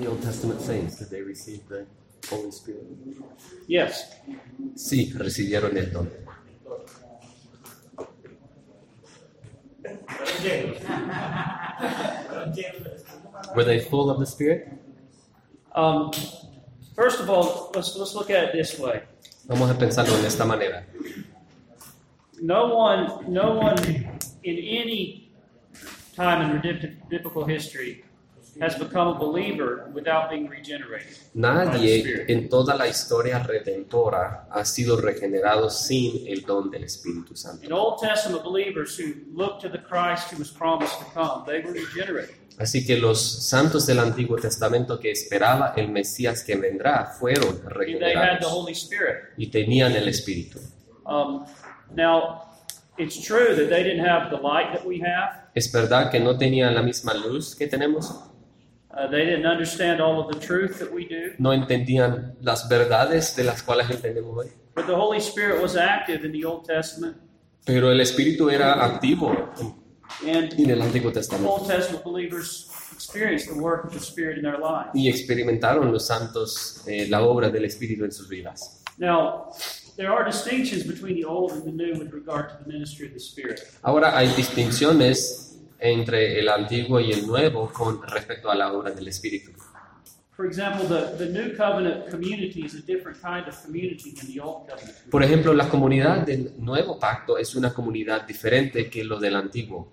[0.00, 1.86] The Old Testament saints, did they receive the
[2.30, 2.86] Holy Spirit?
[3.66, 4.16] Yes.
[4.74, 6.10] Sí, recibieron el don.
[13.54, 14.72] Were they full of the Spirit?
[15.74, 16.12] Um,
[16.96, 19.02] first of all, let's let's look at it this way.
[19.48, 20.82] Vamos a pensarlo de esta manera.
[22.40, 23.76] No one, no one
[24.44, 25.30] in any
[26.16, 28.04] time in redemptive biblical history
[28.60, 31.16] has become a believer without being regenerated.
[31.34, 37.64] Nadie en toda la historia redentora ha sido regenerado sin el don del Espíritu Santo.
[37.64, 41.60] In Old Testament believers who looked to the Christ who was promised to come, they
[41.60, 42.40] were regenerated.
[42.58, 48.90] Así que los santos del Antiguo Testamento que esperaba el Mesías que vendrá fueron regenerados
[49.38, 50.60] y tenían el Espíritu.
[51.06, 51.46] Um,
[51.94, 52.42] now,
[52.98, 55.48] it's true that they didn't have the light that we have.
[55.54, 58.14] Es verdad que no tenían la misma luz que tenemos,
[61.38, 66.24] no entendían las verdades de las cuales entendemos hoy, But the Holy Spirit was active
[66.24, 67.16] in the Old Testament.
[67.64, 69.50] pero el Espíritu era activo
[70.26, 74.42] And en el Antiguo Testamento Old Testament believers experienced the work of the Spirit in
[74.42, 74.90] their lives.
[74.94, 78.82] y experimentaron los santos eh, la obra del Espíritu en sus vidas.
[78.98, 79.46] Now,
[79.96, 83.12] there are distinctions between the Old and the New with regard to the ministry of
[83.14, 83.60] the Spirit.
[83.82, 85.49] Ahora hay distinciones
[85.80, 89.52] entre el Antiguo y el Nuevo con respecto a la obra del Espíritu.
[90.40, 94.40] For example, the, the New Covenant community is a different kind of community than the
[94.40, 95.10] Old Covenant.
[95.10, 99.90] Por ejemplo, la comunidad del Nuevo Pacto es una comunidad diferente que lo del Antiguo.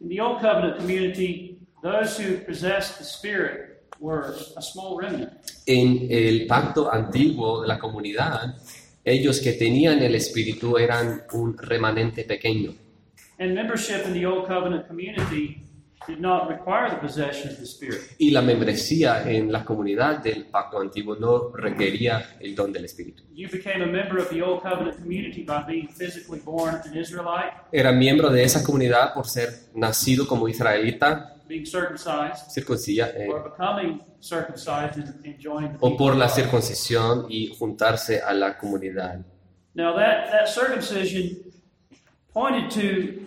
[0.00, 5.32] In the Old Covenant community, those who possessed the Spirit were a small remnant.
[5.66, 8.54] En el pacto antiguo de la comunidad,
[9.02, 12.74] ellos que tenían el Espíritu eran un remanente pequeño.
[13.38, 15.60] And membership in the Old Covenant community
[16.06, 18.02] did not require the possession of the Spirit.
[18.18, 23.22] Y la membresía en la comunidad del pacto antiguo no requería el don del Espíritu.
[23.32, 27.52] You became a member of the Old Covenant community by being physically born an Israelite,
[27.72, 33.50] Era miembro de esa comunidad por ser nacido como israelita, being circumcised, circuncilla, eh, or
[33.50, 36.34] becoming circumcised and, and joining the o people por of la God.
[36.34, 39.24] circuncisión y juntarse a la comunidad.
[39.74, 41.38] Now that, that circumcision
[42.32, 43.23] pointed to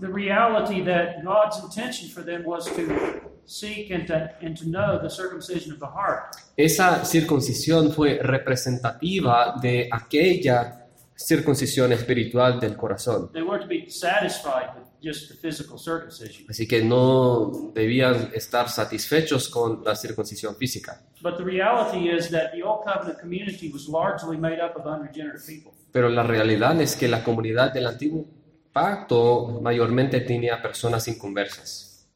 [0.00, 4.98] the reality that God's intention for them was to seek and to, and to know
[5.00, 6.36] the circumcision of the heart.
[6.56, 13.30] Esa circuncisión fue representativa de aquella circuncisión espiritual del corazón.
[13.32, 16.46] They weren't to be satisfied with just the physical circumcision.
[16.48, 21.02] Así que no debían estar satisfechos con la circuncisión física.
[21.22, 25.46] But the reality is that the Old Covenant community was largely made up of unregenerate
[25.46, 25.72] people.
[25.92, 28.26] Pero la realidad es que la comunidad del antiguo
[28.74, 32.06] pacto mayormente tenía personas inconversas.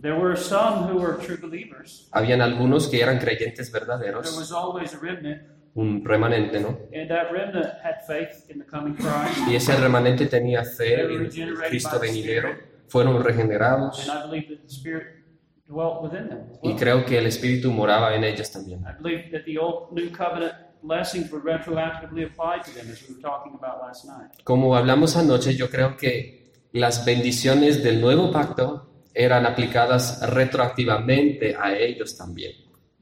[0.00, 2.08] There were some who were true believers.
[2.10, 5.42] Habían algunos que eran creyentes There verdaderos, was always a remnant,
[5.74, 6.78] un remanente, ¿no?
[6.94, 9.46] and that remnant had faith in the coming Christ.
[9.46, 11.28] Y ese remanente tenía fe en
[11.68, 12.48] Cristo venidero,
[12.88, 15.22] fueron regenerados And I believe that the Spirit
[15.68, 16.38] dwelt within them.
[16.62, 18.80] y creo que el Espíritu moraba en ellos también.
[18.86, 23.14] I believe that the old New Covenant blessings were retroactively applied to them, as we
[23.14, 24.30] were talking about last night.
[24.44, 31.76] Como hablamos anoche, yo creo que las bendiciones del nuevo pacto eran aplicadas retroactivamente a
[31.76, 32.52] ellos también.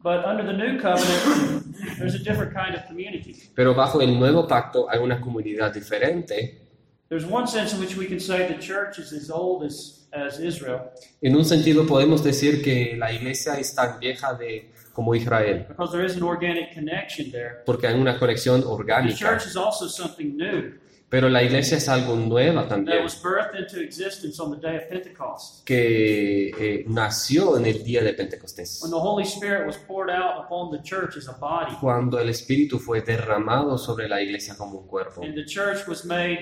[0.02, 3.34] But under the New Covenant, there's a different kind of community.
[3.54, 6.66] Pero bajo el nuevo pacto hay una comunidad diferente.
[7.08, 10.38] There's one sense in which we can say the church is as old as, as
[10.38, 10.90] Israel,
[11.20, 15.92] En un sentido podemos decir que la iglesia es tan vieja de, como Israel, because
[15.92, 17.62] there is an organic connection there.
[17.64, 19.14] porque hay una conexión orgánica.
[19.16, 20.72] church is also something new
[21.08, 24.88] Pero la iglesia es algo nueva también, was birthed into existence on the day of
[24.90, 30.10] Pentecost, que eh, nació en el día de Pentecostés, when the Holy Spirit was poured
[30.10, 34.56] out upon the church as a body, cuando el Espíritu fue derramado sobre la iglesia
[34.56, 35.22] como un cuerpo.
[35.22, 36.40] and the church was made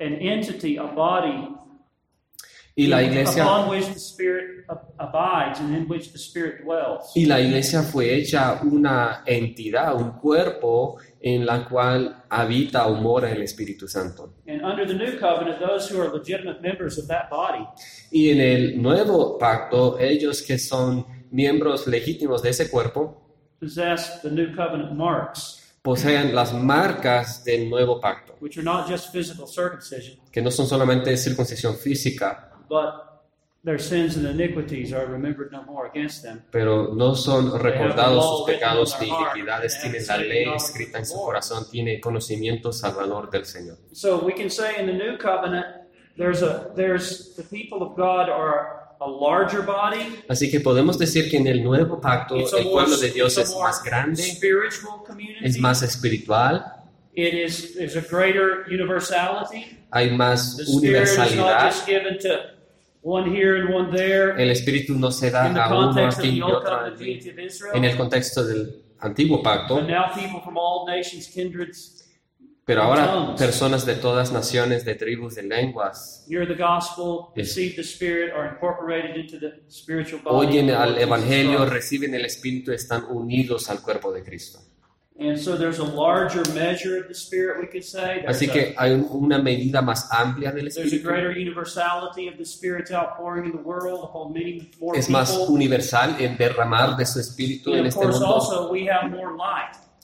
[0.00, 1.48] an entity, a body
[2.76, 3.46] Y la iglesia.
[7.14, 13.30] Y la iglesia fue hecha una entidad, un cuerpo en la cual habita o mora
[13.30, 14.34] el Espíritu Santo.
[14.48, 17.64] And under the new covenant, those who are legitimate members of that body
[18.10, 23.20] Y en el nuevo pacto, ellos que son miembros legítimos de ese cuerpo,
[23.60, 29.12] possess the new covenant marks, poseen las marcas del nuevo pacto, which are not just
[29.12, 33.22] physical circumcision, que no son solamente circuncisión física, but
[33.64, 36.42] their sins and iniquities are remembered no more against them.
[36.50, 41.66] pero no son recordados sus pecados ni iniquidades, tienen la ley escrita en su corazón,
[41.70, 43.78] tiene conocimiento salvador del Señor.
[43.92, 45.66] So we can say in the new covenant,
[46.18, 50.22] there's a there's the people of God are a larger body.
[50.28, 53.50] Así que podemos decir que en el nuevo pacto It's el pueblo de Dios es
[53.50, 54.22] more más grande,
[55.42, 56.64] es más espiritual,
[57.16, 59.78] It is there's a greater universality.
[59.90, 61.66] hay más The Spirit is not universalidad.
[61.70, 62.53] just given to
[63.04, 64.34] one here and one there.
[64.42, 66.80] El espíritu no se da in the a uno context of aquí the y otro
[66.80, 67.20] allí.
[67.74, 72.00] En el contexto del antiguo pacto, But now people from all nations, kindreds,
[72.64, 77.48] pero ahora personas de todas naciones, de tribus, de lenguas, hear the gospel, Yes.
[77.54, 80.46] receive the Spirit, are incorporated into the spiritual body.
[80.46, 84.60] oyen al evangelio, reciben el espíritu, están unidos al cuerpo de Cristo.
[88.26, 91.08] Así a, que hay un- una medida más amplia del there's a espíritu.
[91.08, 96.16] greater universality of the Spirit's outpouring in the world upon many more Es más universal
[96.18, 98.26] el derramar de su espíritu en este mundo.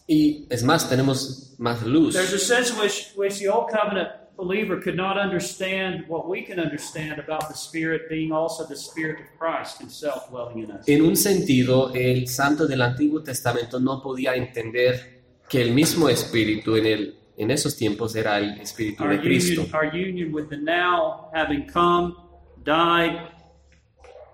[0.07, 2.15] Y es más, tenemos más luz.
[2.15, 6.59] There's a sense which, which the Old Covenant believer could not understand what we can
[6.59, 10.89] understand about the Spirit being also the Spirit of Christ Himself dwelling in us.
[10.89, 16.77] En un sentido, el santo del Antiguo Testamento no podía entender que el mismo espíritu
[16.77, 19.63] en, el, en esos tiempos era el espíritu Our de Cristo.
[19.63, 22.17] union, our union with the now having come,
[22.65, 23.29] died,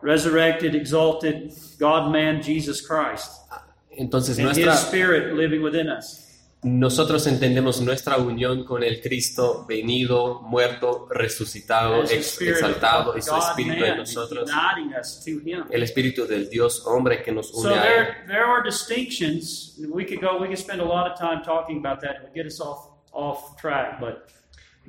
[0.02, 6.25] resurrected, exalted God man Jesus Christ, ah, Entonces, and His nuestra, Spirit living within us.
[6.62, 13.84] Nosotros entendemos nuestra unión con el Cristo venido, muerto, resucitado, ex- exaltado y su espíritu
[13.84, 15.64] en nosotros, uniting us to Him.
[15.70, 17.82] el espíritu del Dios hombre que nos So une a Él.
[17.82, 19.78] there, there are distinctions.
[19.90, 20.38] We could go.
[20.40, 22.16] We could spend a lot of time talking about that.
[22.16, 24.00] It would get us off off track.
[24.00, 24.28] But,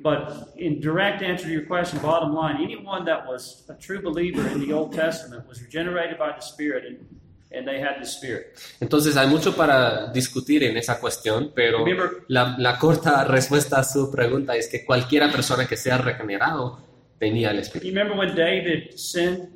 [0.02, 4.46] but in direct answer to your question, bottom line, anyone that was a true believer
[4.48, 7.17] in the Old Testament was regenerated by the Spirit, and
[7.50, 8.56] and they had the Spirit.
[8.80, 13.84] Entonces hay mucho para discutir en esa cuestión, pero Remember- la, la corta respuesta a
[13.84, 16.78] su pregunta es que cualquiera persona que sea regenerado
[17.18, 17.86] tenía el Espíritu.
[17.88, 19.48] You remember when David sinned,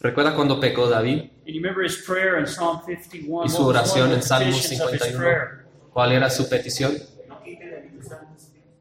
[0.00, 3.46] ¿Recuerda cuando pecó David and you remember his prayer in Psalm 51.
[3.46, 5.18] y su oración en Salmo petitions of his 51?
[5.18, 5.64] prayer?
[5.92, 6.96] ¿Cuál era su petición?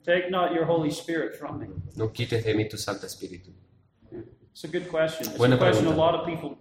[0.06, 1.68] Take not your Holy Spirit from me.
[1.96, 3.52] No quites de mí tu Santo Espíritu.
[4.52, 5.28] It's a good question.
[5.28, 5.98] It's Buena a question a pregunta.
[5.98, 6.58] lot of people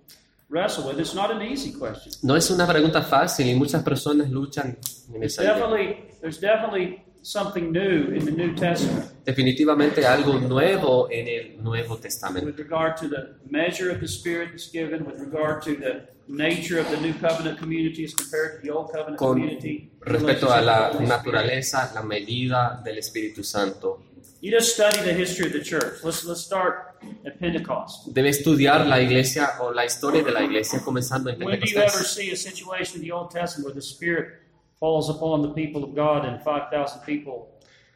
[0.48, 0.98] wrestle with.
[1.00, 2.12] It's not an easy question.
[2.22, 4.78] No es una pregunta fácil y muchas personas luchan
[5.14, 11.26] en esa definitely, there's definitely something new in the New Testament Definitivamente algo nuevo en
[11.26, 12.46] el Nuevo Testamento.
[12.46, 16.78] with regard to the measure of the Spirit that's given, with regard to the nature
[16.81, 19.90] of the New Covenant community as compared to the Old Covenant Con community.
[20.00, 24.04] respecto a la naturaleza, la medida del Espíritu Santo.
[24.40, 26.05] You just study the history of the church.
[26.05, 28.12] Let's let's start at Pentecost.
[28.12, 32.06] Debe estudiar la iglesia o la historia de la iglesia comenzando en Pentecostés.
[32.06, 34.43] see a situation in the Old Testament where the Spirit
[34.78, 37.49] falls upon the people of God and 5,000 people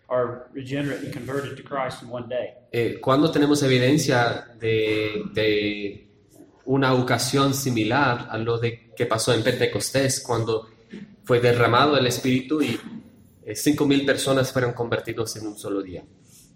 [0.09, 2.55] are regenerate and converted to Christ in one day?
[2.73, 6.09] Eh, ¿Cuándo tenemos evidencia de, de
[6.65, 10.69] una ocasión similar a lo de que pasó en Pentecostés, cuando
[11.25, 12.79] fue derramado el Espíritu y
[13.44, 16.03] eh, cinco mil personas fueron convertidos en un solo día?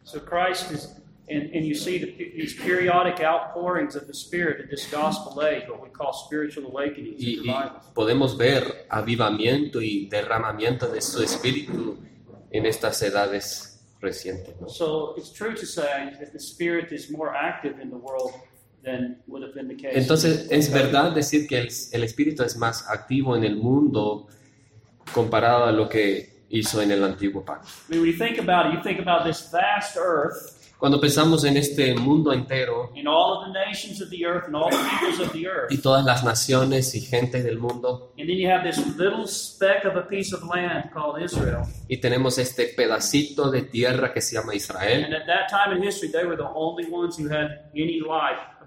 [0.04, 4.68] So Christ is, and, and you see the, these periodic outpourings of the Spirit in
[4.70, 7.84] this gospel age, what we call spiritual awakenings Y, and y revivals.
[7.94, 11.96] podemos ver avivamiento y derramamiento de su Espíritu
[12.50, 14.54] en estas edades recientes.
[14.60, 14.68] ¿no?
[14.68, 18.32] So it's true to say that the Spirit is more active in the world
[18.84, 19.96] than would have been the case.
[19.96, 24.26] Entonces, es verdad decir que el, el Espíritu es más activo en el mundo
[25.14, 27.68] comparado a lo que hizo en el antiguo pacto.
[27.88, 31.44] I mean, when you think about it, you think about this vast earth Cuando pensamos
[31.44, 34.76] en este mundo entero and all of the nations of the earth and all the
[34.76, 38.12] peoples of the earth, y todas las naciones y gente del mundo,
[41.88, 45.08] y tenemos este pedacito de tierra que se llama Israel,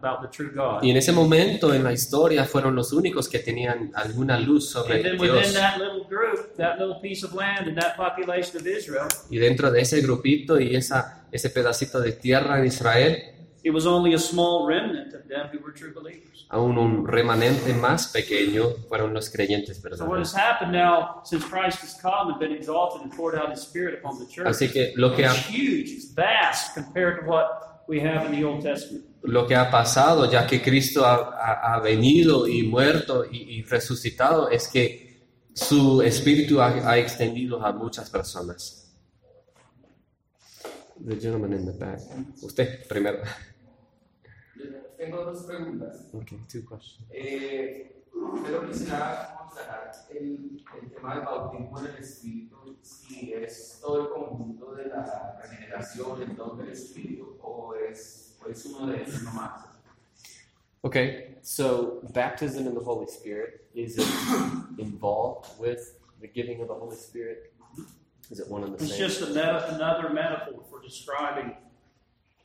[0.02, 0.84] About the true God.
[0.84, 4.96] y en ese momento en la historia fueron los únicos que tenían alguna luz sobre
[4.96, 5.54] And then within Dios.
[5.54, 9.72] that little group, that little piece of land and that population of Israel, Y dentro
[9.72, 13.18] de ese grupito y esa, ese pedacito de tierra en Israel,
[13.64, 16.46] it was only a small remnant of them who were true believers.
[16.50, 20.36] aún un remanente más pequeño fueron los creyentes So what has verdaderos.
[20.36, 24.18] happened now since Christ has come and been exalted and poured out his spirit upon
[24.20, 24.48] the church?
[24.48, 28.46] Así que lo que ha, huge, it's vast compared to what we have in the
[28.46, 29.04] Old Testament.
[29.24, 33.64] Lo que ha pasado, ya que Cristo ha, ha- ha venido y muerto y, y
[33.64, 38.84] resucitado, es que su espíritu ha, ha extendido a muchas personas.
[41.06, 42.00] The gentleman in the back.
[42.42, 43.20] Usted primero.
[44.98, 46.08] Tengo dos preguntas.
[46.14, 47.08] Okay, two questions.
[47.12, 54.02] Eh, primero quisiera aclarar el, el tema del bautismo en el Espíritu, si es todo
[54.02, 59.06] el conjunto de la regeneración, el don del Espíritu, o es, o es uno de.
[60.84, 64.08] Okay, so baptism in the Holy Spirit, is it
[64.80, 67.52] involved with the giving of the Holy Spirit?
[68.32, 69.08] Is it one and the It's same?
[69.08, 71.56] just a meta- another metaphor for describing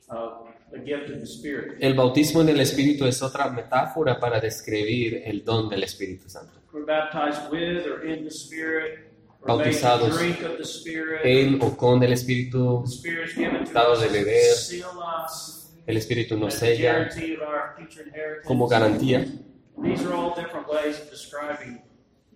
[0.09, 0.39] uh,
[0.71, 1.77] the gift of the Spirit.
[1.81, 6.53] El bautismo en el Espíritu es otra metáfora para describir el don del Espíritu Santo.
[6.73, 8.99] We're baptized with or in the Spirit.
[9.41, 11.21] We're Bautizados drink of the Spirit.
[11.25, 15.62] En o con el Espíritu, The Spirit is given to us de to beber.
[15.85, 17.09] El Espíritu nos sella
[18.45, 19.25] como garantía.
[19.81, 21.81] These are all different ways of describing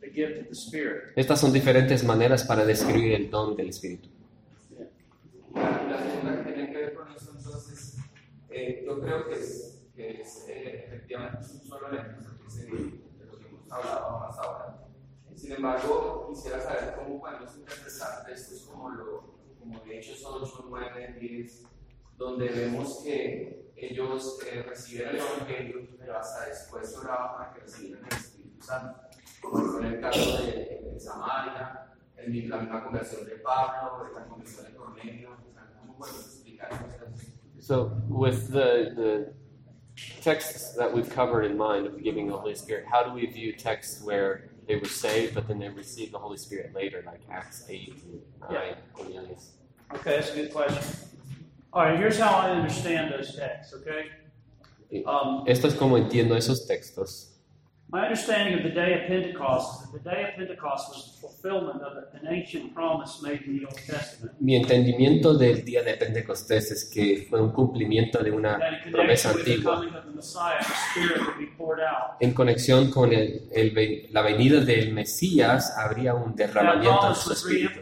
[0.02, 1.14] the gift of the Spirit.
[1.16, 4.10] Estas son diferentes maneras para describir el don del Espíritu.
[5.54, 7.98] La, que tiene que ver con eso, entonces,
[8.50, 12.66] eh, yo creo que es, que es eh, efectivamente es un solo elemento que se
[12.66, 14.84] de lo que hemos hablado más ahora.
[15.36, 21.18] Sin embargo, quisiera saber cómo podemos interpretar textos como, lo, como de Hechos 8, 9,
[21.20, 21.64] 10,
[22.18, 28.06] donde vemos que ellos eh, reciben el Evangelio, pero hasta después oraban para que recibieran
[28.06, 29.00] el Espíritu Santo.
[29.42, 34.66] Como en el caso de, de Samaria, en la misma conversión de Pablo, la conversión
[34.66, 35.30] de Cornelio.
[35.30, 37.28] O sea, ¿Cómo podemos explicar estas
[37.60, 39.34] So, with the, the
[40.22, 43.52] texts that we've covered in mind of giving the Holy Spirit, how do we view
[43.54, 47.66] texts where they were saved but then they received the Holy Spirit later, like Acts
[47.70, 48.76] 8 and 9, Yeah.
[48.94, 49.52] Cornelius?
[49.94, 50.84] Okay, that's a good question.
[51.78, 54.10] Right, here's how I understand those texts, okay?
[55.06, 57.34] Um, Esto es como entiendo esos textos.
[57.90, 61.22] my understanding of the day of Pentecost is that the day of Pentecost was the
[61.22, 64.34] fulfillment of an ancient promise made in the Old Testament.
[64.42, 68.60] Mi entendimiento del día de Pentecostés es que fue un cumplimiento de una
[68.92, 69.82] promesa antigua.
[72.20, 77.32] En conexión con el- el ve- la venida del Mesías, habría un derramamiento de su
[77.34, 77.80] espíritu.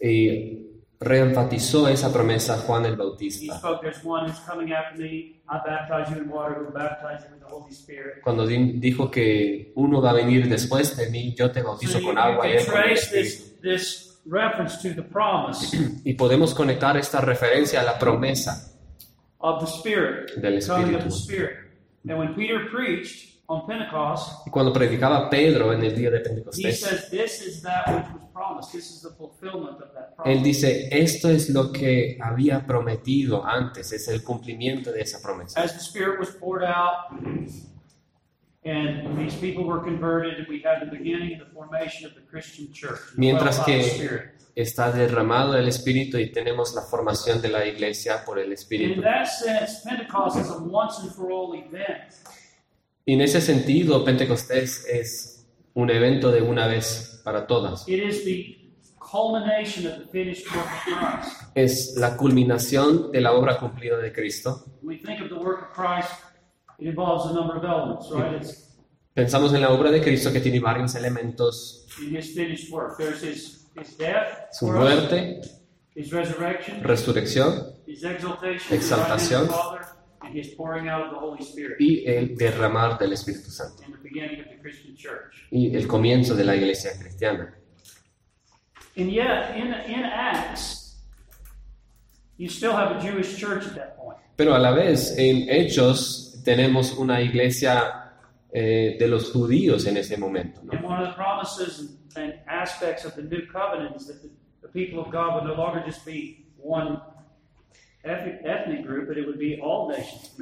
[0.00, 0.66] Y
[1.00, 3.58] reenfatizó esa promesa Juan el He Bautista.
[3.58, 5.40] spoke, There's one who's coming after me.
[5.48, 8.20] I baptize you in water, who will baptize you with the Holy Spirit.
[8.22, 12.18] Cuando di- dijo que uno va a venir después de mí, yo te bautizo con
[12.18, 13.44] agua y can él con el espíritu.
[16.04, 18.70] Y podemos conectar esta referencia a la promesa
[19.38, 21.08] of the Spirit, del Espíritu.
[24.46, 28.06] Y cuando predicaba Pedro en el día de he Pentecostés, says, This is that which
[28.12, 28.72] was promised.
[28.72, 33.92] This is the fulfillment of that él dice, esto es lo que había prometido antes,
[33.92, 35.60] es el cumplimiento de esa promesa.
[35.60, 37.10] As the Spirit was poured out,
[38.64, 42.72] and these people were converted, we had the beginning of the formation of the Christian
[42.72, 43.00] church.
[43.16, 44.40] Mientras que-.
[44.52, 49.00] Está derramado el Espíritu y tenemos la formación de la iglesia por el Espíritu.
[53.04, 57.88] Y en ese sentido, Pentecostés es un evento de una vez para todas.
[57.88, 58.56] It is the
[58.98, 61.40] culmination of the finished work of Christ.
[61.54, 64.64] Es la culminación de la obra cumplida de Cristo.
[64.82, 66.10] When we think of the work of Christ,
[66.78, 68.40] it involves a number of elements, right?
[68.42, 68.66] It's
[69.14, 71.86] Pensamos en la obra de Cristo que tiene varios elementos.
[72.00, 72.96] in his finished work.
[72.96, 75.40] There's his, his death, Su muerte,
[75.96, 79.48] his resurrection, resurrección his exaltation, Exaltación.
[80.22, 83.82] And his pouring out of the Holy Spirit, y el derramar del Espíritu Santo.
[83.84, 85.46] and the beginning of the Christian church.
[85.50, 87.54] Y el comienzo de la iglesia cristiana.
[88.96, 90.96] And yet, in, in Acts,
[92.36, 94.18] you still have a Jewish church at that point.
[94.36, 98.12] Pero a la vez, en Hechos, tenemos una iglesia
[98.52, 100.60] eh, de los judíos en ese momento.
[100.64, 100.72] ¿no?
[100.72, 104.30] And one of the promises and, and aspects of the new covenant is that the,
[104.62, 107.00] the people of God would no longer just be one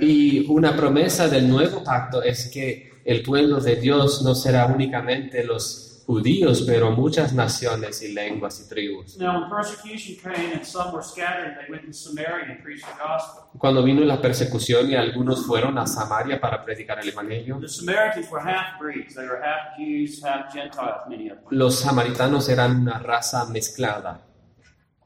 [0.00, 5.42] Y una promesa del nuevo pacto es que el pueblo de Dios no será únicamente
[5.44, 9.18] los judíos, pero muchas naciones y lenguas y tribus.
[9.18, 12.96] Now, when persecution came and some were scattered, they went to Samaria and preached the
[12.98, 13.42] gospel.
[13.58, 18.30] Cuando vino la persecución y algunos fueron a Samaria para predicar el Evangelio, The Samaritans
[18.30, 19.14] were half breeds.
[19.14, 21.46] They were half Jews, half Gentiles, many of them.
[21.50, 24.22] los samaritanos eran una raza mezclada.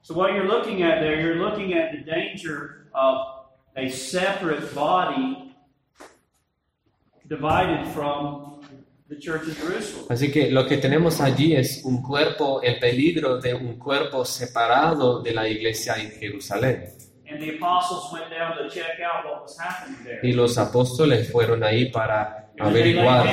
[0.05, 5.55] So, what you're looking at there, you're looking at the danger of a separate body
[7.29, 8.61] divided from
[9.09, 10.07] the church of Jerusalem.
[10.09, 15.23] Así que lo que tenemos allí es un cuerpo, el peligro de un cuerpo separado
[15.23, 16.89] de la iglesia en Jerusalén.
[17.33, 20.21] And the apostles went down to check out what was happening there.
[20.23, 23.27] Y los apóstoles fueron ahí para averiguar.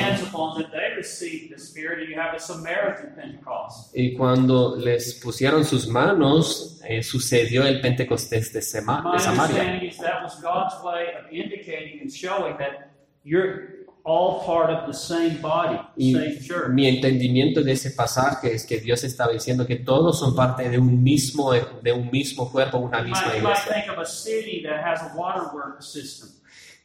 [3.94, 9.62] Y cuando les pusieron sus manos, eh, sucedió el Pentecostés de, Sema- de Samaria.
[14.10, 16.68] All part of the same body, Y same church.
[16.70, 20.78] mi entendimiento de ese pasaje es que Dios estaba diciendo que todos son parte de
[20.78, 23.72] un mismo, de un mismo cuerpo, una misma iglesia.
[23.72, 26.28] think of a city that has a waterworks system.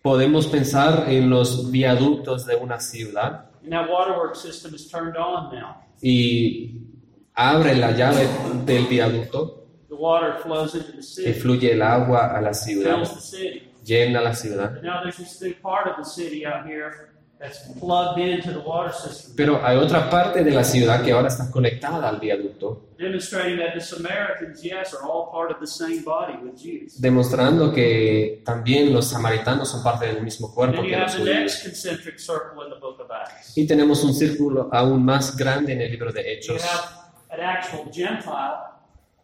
[0.04, 5.52] Podemos pensar en los viaductos de una ciudad and that waterworks system is turned on
[5.52, 5.78] now.
[6.02, 6.80] y
[7.34, 8.28] abre la llave
[8.66, 12.96] del viaducto The water flows into the y city, fluye el agua a la ciudad,
[12.98, 13.72] fills the city.
[13.84, 14.82] llena la ciudad.
[14.84, 18.94] Now there's this new part of the city out here that's plugged into the water
[18.94, 23.58] system, Pero hay otra parte de la ciudad que ahora está conectada al viaducto, demonstrating
[23.58, 27.00] that the Samaritans, yes, are all part of the same body with Jesus.
[27.00, 31.64] demostrando que también los samaritanos son parte del mismo cuerpo que los judíos.
[33.56, 36.62] Y tenemos un círculo aún más grande en el libro de Hechos,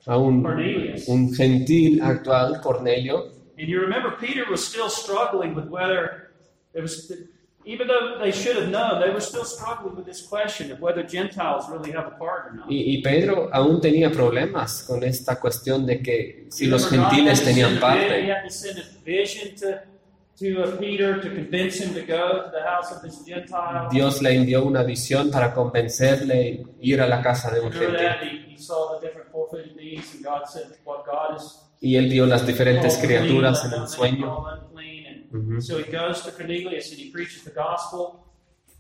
[0.06, 1.08] a un, Cornelius.
[1.08, 6.32] un gentil actual, Cornelio, And you remember Peter was still struggling with whether
[6.74, 7.12] it was,
[7.66, 11.04] even though they should have known, they were still struggling with this question of whether
[11.04, 12.66] Gentiles really have a part or not.
[12.70, 17.80] y, y Pedro aún tenía problemas con esta cuestión de que si los gentiles tenían
[17.80, 18.28] parte.
[23.92, 28.58] Dios le envió una visión para convencerle ir a la casa de un gentil.
[31.80, 34.71] Y él vio las diferentes criaturas en el sueño
[35.34, 35.62] Ujú.
[35.62, 38.22] So he goes to Cornelius and he preaches the gospel.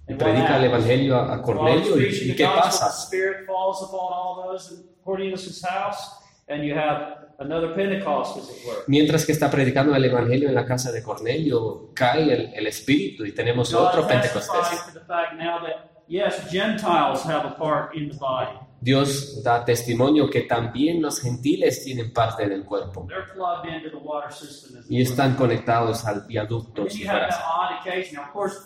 [0.08, 2.00] y predica el evangelio a, Cornelio.
[2.00, 2.88] ¿Y, y qué pasa?
[2.88, 6.18] The Spirit falls upon all those in Cornelius' house,
[6.50, 8.84] and you have another Pentecost, as it were.
[8.88, 13.26] Mientras que está predicando el evangelio en la casa de Cornelio, cae el, el espíritu
[13.26, 14.96] y tenemos otro God Pentecostés.
[15.38, 18.58] now that yes, Gentiles have a part in the body.
[18.82, 24.04] Dios da testimonio que también los gentiles tienen parte del cuerpo They're plugged into the
[24.04, 24.80] water system.
[24.80, 26.82] As it y están conectados al viaducto.
[26.82, 27.44] And then si you have fuera that así.
[27.46, 28.16] odd occasion.
[28.16, 28.58] Now, of course,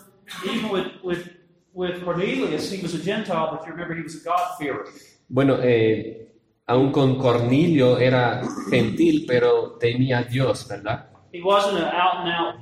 [0.44, 1.28] even with with
[1.74, 4.86] with Cornelius, he was a Gentile, but you remember he was a God-fearer.
[5.28, 6.32] Bueno, eh,
[6.66, 11.10] aún con Cornelio era gentil, pero temía a Dios, ¿verdad?
[11.32, 12.54] He wasn't an out-and-out,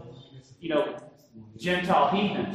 [0.61, 0.83] you know,
[1.57, 2.49] Gentile heathen.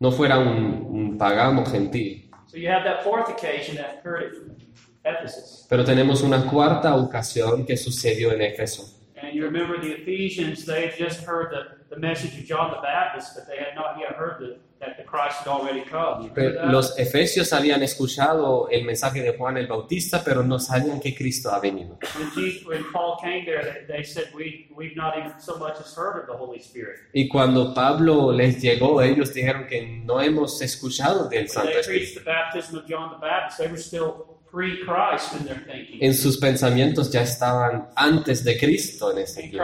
[0.00, 2.25] No fuera un, un pagano gentil.
[2.56, 4.56] So you have that fourth occasion that occurred
[5.04, 5.66] at Ephesus.
[5.68, 8.94] Pero tenemos una cuarta ocasión que sucedió en Éfeso.
[9.20, 12.80] And you remember the Ephesians, they had just heard the, the message of John the
[12.80, 16.22] Baptist, but they had not yet heard the, that the Christ had already come.
[16.24, 16.70] You remember Pero?
[16.70, 21.50] Los efesios habían escuchado el mensaje de Juan el Bautista, pero no sabían que Cristo
[21.50, 21.98] ha venido.
[22.16, 25.80] When, Jesus, when Paul came there, they, they said, we, We've not even so much
[25.80, 26.98] as heard of the Holy Spirit.
[27.14, 31.86] Y cuando Pablo les llegó, ellos dijeron que no hemos escuchado del When Santo Espíritu.
[31.86, 35.98] preached the baptism of John the Baptist, they were still pre Christ in their thinking.
[36.02, 39.58] En sus pensamientos ya estaban antes de Cristo en And tiempo.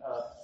[0.00, 0.40] Uh.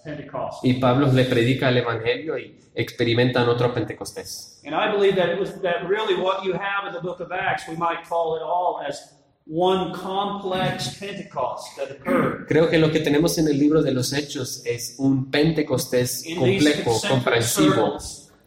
[0.63, 4.61] Y Pablo le predica el Evangelio y experimentan otro Pentecostés.
[4.65, 7.33] And I believe that it was that really what you have in the book of
[7.33, 12.47] Acts, we might call it all as one complex Pentecost that occurred.
[12.49, 17.01] Creo que lo que tenemos en el libro de los Hechos es un Pentecostés complejo,
[17.09, 17.99] comprensivo,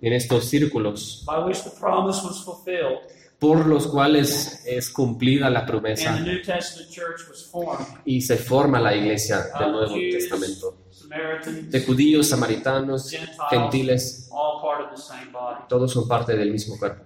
[0.01, 2.99] en estos círculos, by which the promise was fulfilled,
[3.39, 6.19] por los cuales es cumplida la promesa
[8.03, 10.77] y se forma la iglesia del Nuevo Testamento.
[11.69, 13.11] De judíos, samaritanos,
[13.49, 14.29] gentiles,
[15.67, 17.05] todos son parte del mismo cuerpo.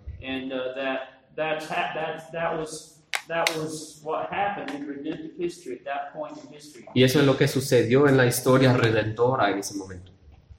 [6.93, 10.12] Y eso es lo que sucedió en la historia redentora en ese momento.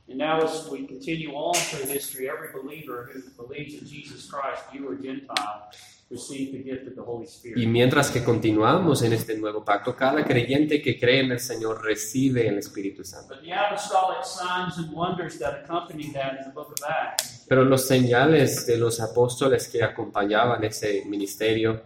[0.09, 4.63] And now, as we continue on through history, every believer who believes in Jesus Christ,
[4.73, 5.71] you or Gentile,
[6.11, 10.23] receive the gift of the Holy Y mientras que continuamos en este nuevo pacto, cada
[10.23, 13.35] creyente que cree en el Señor recibe el Espíritu Santo.
[13.35, 17.65] But the apostolic signs and wonders that accompany that in the book of Acts Pero
[17.65, 21.83] los señales de los apóstoles que acompañaban ese ministerio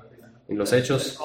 [0.48, 1.18] en los hechos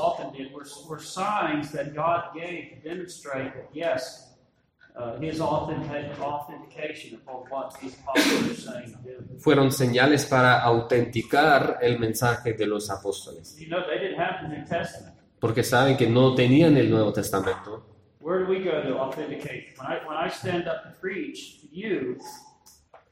[9.39, 13.57] fueron señales para autenticar el mensaje de los apóstoles.
[13.59, 15.15] You know, they didn't have the New Testament.
[15.39, 17.83] Porque saben que no tenían el Nuevo Testamento.
[18.19, 19.73] Where do we go to authenticate?
[19.77, 22.17] When I, when I stand up and preach to you,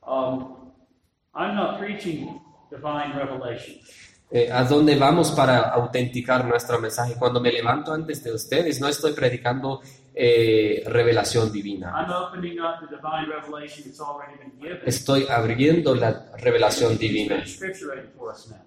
[0.08, 0.72] um,
[1.36, 2.40] I'm not preaching
[2.70, 3.80] divine revelation.
[4.34, 7.16] Eh, ¿A dónde vamos para autenticar nuestro mensaje?
[7.20, 9.82] Cuando me levanto antes de ustedes, no estoy predicando
[10.16, 12.08] eh, revelación divina.
[14.86, 17.44] Estoy abriendo la revelación divina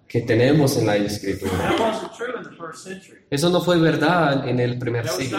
[0.07, 1.75] que tenemos en la Escritura.
[3.31, 5.39] Eso no fue verdad en el primer siglo.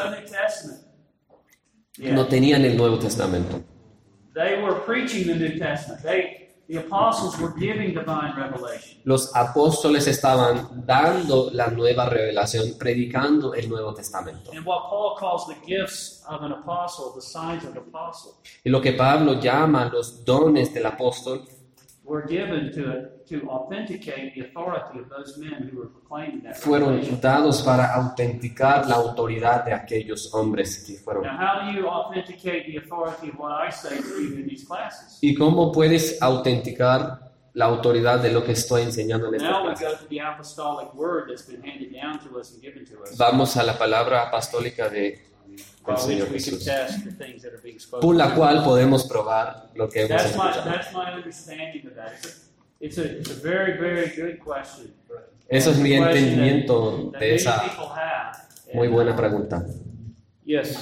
[2.00, 3.64] no tenían el Nuevo Testamento.
[4.34, 6.02] They were preaching the New Testament.
[6.02, 9.00] They the apostles were giving divine revelation.
[9.04, 14.52] Los apóstoles estaban dando la nueva revelación, predicando el Nuevo Testamento.
[14.52, 18.70] And what Paul calls the gifts of an apostle, the signs of an apostle, Y
[18.70, 21.46] lo que Pablo llama los dones del apóstol
[26.54, 31.24] fueron dados para autenticar la autoridad de aquellos hombres que fueron.
[31.24, 34.66] Now, how do you authenticate the authority of what I say to you in these
[34.66, 35.18] classes?
[35.22, 39.74] ¿Y cómo puedes autenticar la autoridad de lo que estoy enseñando en esta Now we
[39.74, 39.86] clase?
[39.86, 43.18] go to the apostolic word that's been handed down to us and given to us,
[43.18, 45.20] Vamos a la palabra apostólica de,
[45.86, 48.02] by del Señor which we can Jesús, test the things that are being spoken.
[48.08, 50.72] por la cual podemos probar lo que hemos That's my, escuchado.
[50.72, 52.14] that's my understanding of that.
[52.16, 52.32] It's a,
[52.80, 54.94] it's a, it's a very, very good question.
[55.48, 57.64] Eso es mi entendimiento de esa
[58.74, 59.64] muy buena uh, pregunta.
[60.44, 60.76] Yes.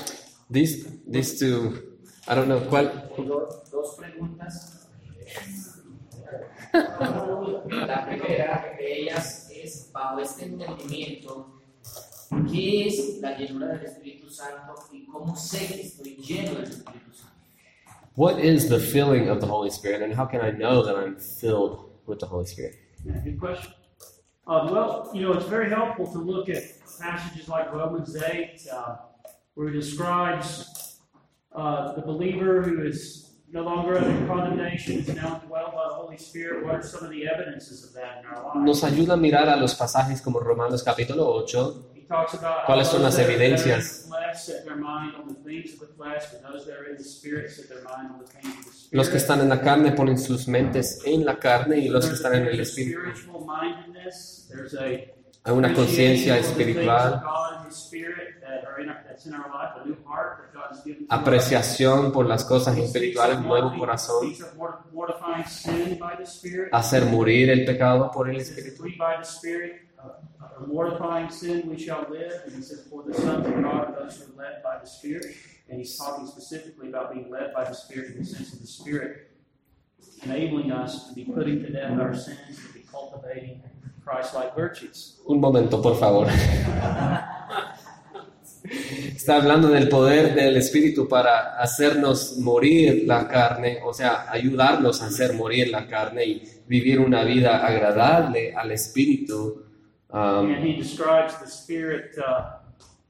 [0.50, 1.82] These, these two,
[2.28, 3.10] I don't know, ¿cuál?
[3.18, 4.88] Do- dos preguntas.
[6.74, 11.62] La primera de ellas es, bajo este entendimiento,
[12.52, 17.14] ¿qué es la llenura del Espíritu Santo y cómo sé que estoy lleno del Espíritu
[17.14, 17.34] Santo?
[18.16, 21.16] What is the filling of the Holy Spirit and how can I know that I'm
[21.18, 22.76] filled with the Holy Spirit?
[23.04, 23.74] Yeah, good question.
[24.46, 26.64] Uh, well, you know, it's very helpful to look at
[27.00, 28.96] passages like Romans 8, uh,
[29.56, 31.00] where it describes
[31.56, 36.18] uh, the believer who is no longer under condemnation, is now indwelled by the Holy
[36.18, 36.66] Spirit.
[36.66, 38.66] What are some of the evidences of that in our lives?
[38.66, 41.93] Nos ayuda a mirar a los pasajes como Romanos capítulo 8, He talks about
[42.66, 44.10] ¿Cuáles son las evidencias?
[48.92, 52.14] los que están en la carne ponen sus mentes en la carne y los que
[52.14, 53.00] están en el espíritu.
[55.46, 57.22] Hay una conciencia espiritual,
[61.10, 64.34] apreciación por las cosas espirituales, nuevo corazón,
[66.72, 68.86] hacer morir el pecado por el espíritu.
[70.60, 73.04] "We by the Spirit, uh, uh, mortifying sin, we shall live." And he says, "For
[73.04, 75.36] the sons of God are those who are led by the Spirit."
[75.70, 78.68] And he's talking specifically about being led by the Spirit in the sense of the
[78.68, 79.30] Spirit
[80.26, 83.62] enabling us to be putting to death our sins, to be cultivating
[84.06, 85.20] Christ-like virtues.
[85.28, 86.28] Un momento, por favor.
[89.16, 95.08] Está hablando del poder del Espíritu para hacernos morir la carne, o sea, ayudarnos a
[95.08, 99.64] hacer morir la carne y vivir una vida agradable al Espíritu.
[100.14, 102.60] Um, and he describes the Spirit uh,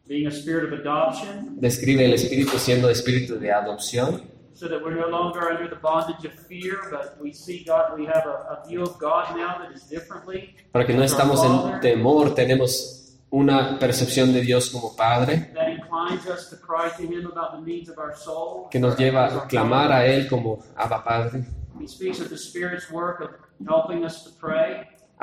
[0.07, 4.21] being a spirit of adoption, describe el Espíritu siendo espíritu de adopción,
[4.53, 8.05] so that we're no longer under the bondage of fear, but we see God, we
[8.05, 10.55] have a, a view of God now that is differently.
[10.71, 16.25] para que no estamos en temor, tenemos una percepción de Dios como Padre, that inclines
[16.27, 18.69] us to cry to Him about the needs of our soul.
[18.69, 21.43] que nos lleva a clamar a Él como Abba Padre.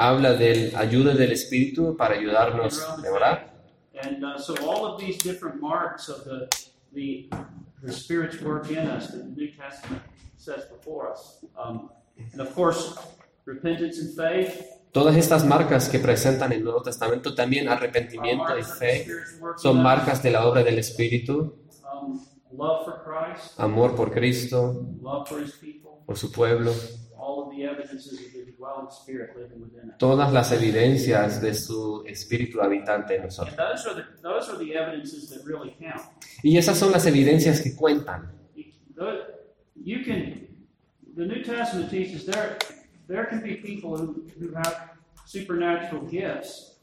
[0.00, 3.50] Habla del ayuda del Espíritu para ayudarnos a orar.
[4.02, 6.48] And uh, so all of these different marks of the,
[6.94, 7.28] the,
[7.82, 10.00] the Spirit's work in us that the New Testament
[10.38, 11.44] says before us.
[11.54, 11.90] Um,
[12.32, 12.96] and of course,
[13.44, 14.64] repentance and faith.
[14.92, 19.06] Todas estas marcas que presentan el Nuevo Testamento, también arrepentimiento y fe,
[19.58, 21.54] son marcas de la obra del Espíritu,
[21.92, 22.20] Um,
[22.52, 26.72] love for Christ, amor por Cristo, love for His people, por su pueblo,
[27.18, 28.29] all of the evidences
[29.98, 33.56] todas las evidencias de su Espíritu habitante en nosotros.
[33.58, 36.02] And those are the those are the evidences that really count.
[36.42, 38.30] Y esas son las evidencias que cuentan.
[38.54, 38.64] You,
[38.96, 39.40] the-
[39.82, 40.46] you can
[41.16, 42.56] the New Testament teaches there
[43.08, 44.90] there can be people who, who have
[45.26, 46.78] supernatural gifts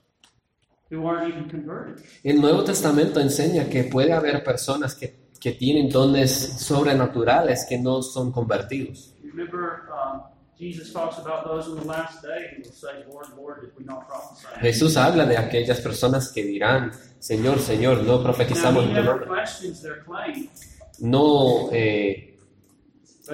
[0.90, 2.04] who aren't even converted.
[2.24, 8.02] El Nuevo Testamento enseña que puede haber personas que, que tienen dones sobrenaturales que no
[8.02, 9.14] son convertidos.
[9.24, 10.22] Remember, um,
[10.60, 13.86] Jesus talks about those in the last day who will say, "Lord, Lord, did we
[13.86, 19.04] not prophesy?" Jesús habla de aquellas personas que dirán, Señor, Señor, no profetizamos en tu
[19.04, 19.28] nombre.
[21.00, 22.38] No eh,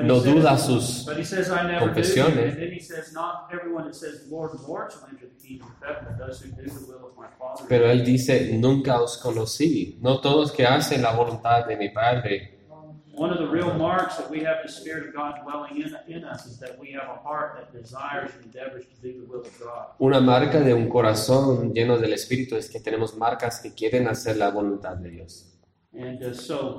[0.02, 1.06] no duda sus
[1.80, 2.54] confesiones.
[2.54, 5.88] And then he says, not everyone that says, Lord, Lord shall enter the kingdom of
[5.88, 7.66] heaven, but those who do the will of my Father.
[7.68, 9.98] Pero él dice, nunca os conocí.
[10.02, 12.53] No todos que hacen la voluntad de mi Padre.
[13.16, 16.24] One of the real marks that we have the Spirit of God dwelling in, in
[16.24, 19.42] us is that we have a heart that desires and endeavors to do the will
[19.42, 19.90] of God.
[20.00, 24.38] Una marca de un corazón lleno del Espíritu es que tenemos marcas que quieren hacer
[24.38, 25.46] la voluntad de Dios.
[25.94, 26.76] And uh, so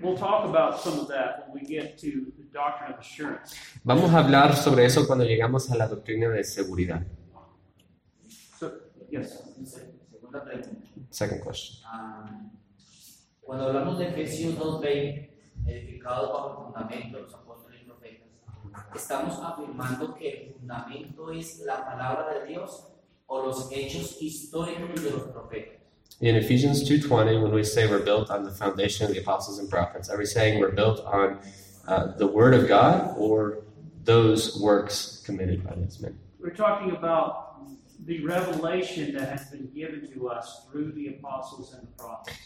[0.00, 3.56] we'll talk about some of that when we get to the doctrine of assurance.
[3.82, 7.02] Vamos a hablar sobre eso cuando llegamos a la doctrina de seguridad.
[8.56, 8.70] So,
[9.10, 9.42] yes.
[11.10, 11.82] Second question.
[11.84, 12.24] Ah,
[13.42, 15.30] cuando hablamos de Efesios 2.20,
[15.66, 18.28] edificados bajo el fundamento de los apóstoles y profetas,
[18.94, 22.88] estamos afirmando que el fundamento es la palabra de Dios
[23.26, 25.82] o los hechos históricos de los profetas.
[26.20, 29.68] In Ephesians 2:20, when we say we're built on the foundation of the apostles and
[29.68, 31.38] prophets, are we saying we're built on
[31.88, 33.64] uh, the Word of God or
[34.04, 36.16] those works committed by those men?
[36.38, 37.51] We're talking about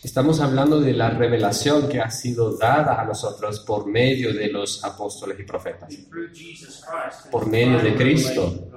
[0.02, 4.84] Estamos hablando de la revelación que ha sido dada a nosotros por medio de los
[4.84, 7.30] apóstoles y profetas, And through Jesus Christ.
[7.30, 8.70] Por medio de Cristo.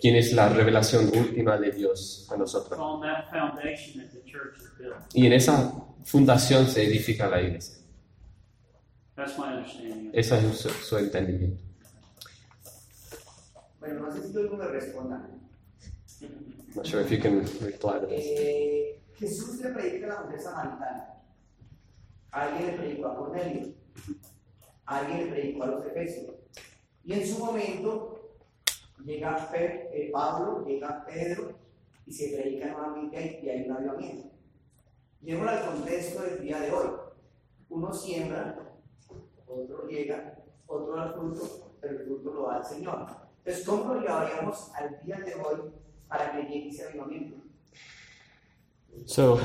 [0.00, 2.78] quien es la revelación última de Dios a nosotros.
[2.78, 4.94] on that foundation that the church is built.
[5.14, 5.72] Y en esa
[6.04, 7.76] fundación se edifica la iglesia.
[9.16, 10.08] That's my understanding.
[10.08, 10.18] of it.
[10.20, 11.64] Ese es su, su entendimiento.
[13.80, 15.37] Bueno, no sé si todo el mundo me
[16.68, 16.76] responda.
[16.76, 18.24] Not sure if you can reply to this.
[18.24, 21.14] Eh, Jesús le predica a la mujer samaritana.
[22.30, 23.74] Alguien le predicó a Cornelio.
[24.86, 26.34] Alguien le predicó a los efesios.
[27.04, 28.20] Y en su momento
[29.04, 31.52] llega Pe- eh, Pablo, llega Pedro
[32.06, 34.28] y se predica nuevamente y hay un avivamiento.
[35.22, 36.90] Llevémoslo al contexto del día de hoy.
[37.70, 38.58] Uno siembra,
[39.46, 43.06] otro llega, otro da el fruto, pero el fruto lo da el Señor.
[43.38, 45.70] Entonces, ¿cómo lo llevaríamos al día de hoy
[46.08, 47.36] para que llegue ese avivamiento?
[49.06, 49.40] So,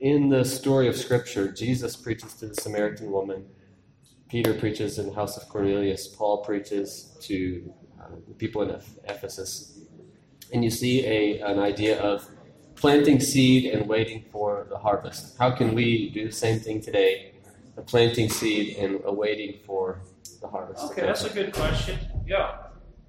[0.00, 3.46] in the story of Scripture, Jesus preaches to the Samaritan woman.
[4.28, 6.08] Peter preaches in the house of Cornelius.
[6.08, 9.78] Paul preaches to uh, the people in Eph- Ephesus.
[10.52, 12.28] And you see a, an idea of
[12.74, 15.36] planting seed and waiting for the harvest.
[15.38, 17.32] How can we do the same thing today?
[17.76, 20.00] A planting seed and awaiting for
[20.40, 20.84] the harvest.
[20.90, 21.98] Okay, that's a good question.
[22.26, 22.56] Yeah.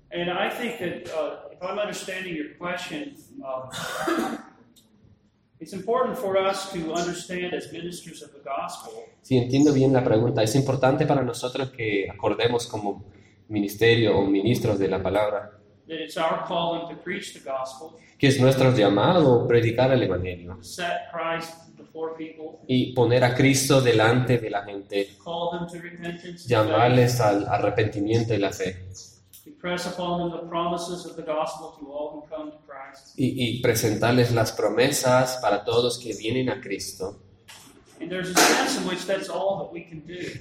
[0.09, 3.69] And I think that uh, if I'm understanding your question, um,
[5.59, 8.93] it's important for us to understand as ministers of the gospel.
[9.21, 13.03] Si entiendo bien la pregunta, es importante para nosotros que acordemos como
[13.49, 15.51] ministerio o ministros de la palabra.
[15.87, 20.55] That it's our calling to preach the gospel, que es nuestro llamado predicar el Evangelio.
[20.55, 25.67] to set Christ before people, y poner a Cristo delante de la gente, call them
[25.67, 28.87] to repentance, llamarles al arrepentimiento y la fe
[33.15, 37.19] y, y presentarles las promesas para todos que vienen a Cristo.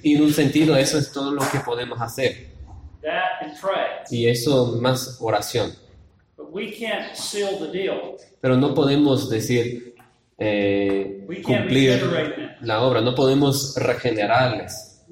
[0.03, 2.55] Y en un sentido eso es todo lo que podemos hacer
[3.01, 4.03] That and pray.
[4.11, 5.73] y eso más oración.
[6.35, 8.17] But we can't seal the deal.
[8.41, 9.95] Pero no podemos decir
[10.37, 15.03] eh, We can't cumplir la obra, no podemos regenerarles,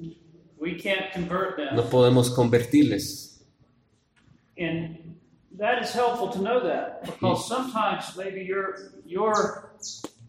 [0.58, 1.74] We can't convert them.
[1.74, 3.25] no podemos convertirles.
[4.58, 5.16] And
[5.58, 9.72] that is helpful to know that because sometimes maybe you're you're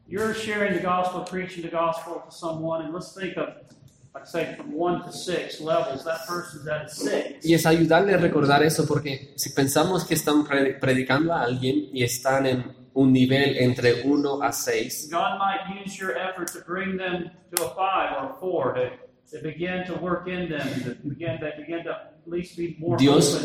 [0.08, 3.56] you're sharing the gospel, preaching the gospel to someone, and let's think of
[4.14, 6.04] like say from one to six levels.
[6.06, 7.46] That person's at six.
[7.46, 11.90] Y es ayudarle a recordar eso porque si pensamos que están pre- predicando a alguien
[11.94, 16.62] y están en un nivel entre 1 a 6, God might use your effort to
[16.66, 18.90] bring them to a five or a four to,
[19.30, 21.96] to begin to work in them, to begin to begin to
[22.98, 23.40] Dios.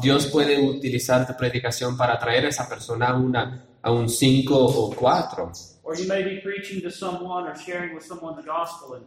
[0.00, 4.54] Dios puede utilizar tu predicación para traer a esa persona a, una, a un 5
[4.54, 5.52] o 4.
[5.84, 9.04] Or you may be preaching to someone or sharing with someone the gospel, and,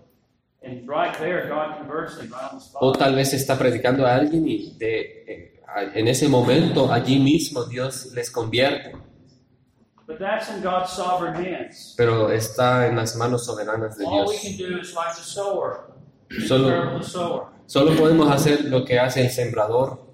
[0.61, 2.81] and right there, God converts them right on the spot.
[2.83, 5.61] O tal vez está predicando a alguien y de, eh,
[5.93, 8.93] en ese momento, allí mismo, Dios les convierte.
[10.07, 11.95] But that's in God's sovereign hands.
[11.97, 14.69] Pero está en las manos soberanas de All we can Dios.
[14.69, 15.87] do is like the sower,
[16.29, 20.05] the Solo, solo podemos hacer lo que hace el sembrador,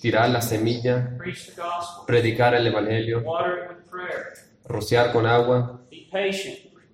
[0.00, 1.16] tirar la semilla,
[2.06, 3.24] predicar el Evangelio,
[4.64, 5.80] rociar con agua.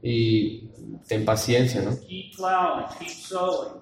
[0.03, 0.71] Y
[1.07, 1.93] ten paciencia, ¿no?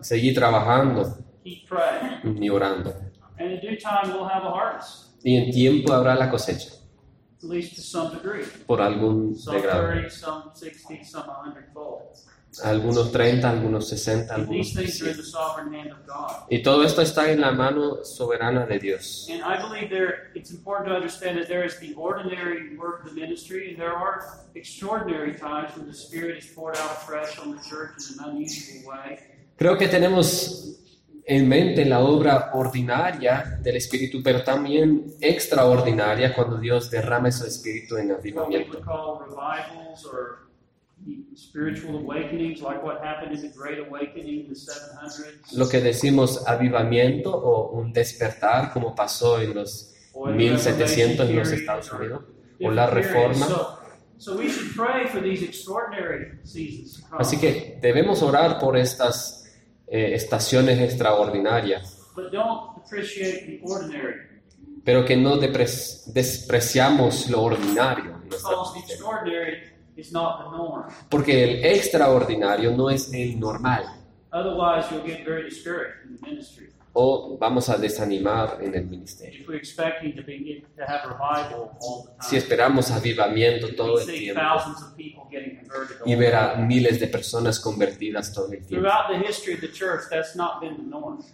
[0.01, 1.17] Seguir trabajando.
[1.45, 2.43] Keep praying.
[2.43, 2.95] y orando.
[3.39, 6.73] And in due time, we'll have a harvest, Y en tiempo habrá la cosecha,
[8.67, 9.63] por algún Some
[12.59, 13.09] degrado.
[13.09, 13.09] 30, some 60, some 100 fold.
[13.09, 15.17] Algunos 30, algunos 60, And algunos these things are in 100.
[15.17, 16.47] the sovereign hand of God.
[16.51, 19.29] Y todo esto está en la mano soberana de Dios.
[19.31, 23.15] And I believe there, it's important to understand that there is the ordinary work of
[23.15, 24.23] the ministry, and there are
[24.55, 28.89] extraordinary times when the Spirit is poured out afresh on the church in an unusual
[28.91, 29.19] way.
[29.57, 30.77] Creo que tenemos
[31.27, 37.99] en mente la obra ordinaria del Espíritu, pero también extraordinaria cuando Dios derrama su Espíritu
[37.99, 38.81] en avivamiento.
[45.53, 51.37] Lo que decimos avivamiento o un despertar, como pasó en los or the 1700 en
[51.37, 52.25] los Estados Unidos,
[52.61, 52.87] o la.
[52.89, 53.47] Reforma.
[53.47, 53.79] So,
[54.19, 57.21] so we should pray for these extraordinary seasons to come.
[57.21, 59.57] Así que debemos orar por estas
[59.87, 62.11] eh, estaciones extraordinarias.
[62.17, 64.17] But don't appreciate the ordinary,
[64.85, 68.19] pero que no despreciamos lo ordinario.
[68.25, 70.87] en is not the norm.
[71.09, 73.85] Porque el extraordinario no es el normal.
[74.33, 76.69] Otherwise, you'll get very discouraged in the ministry.
[76.93, 79.47] O vamos a desanimar en el ministerio.
[82.21, 84.41] Si esperamos avivamiento todo el tiempo
[86.05, 88.89] y ver a miles de personas convertidas todo el tiempo.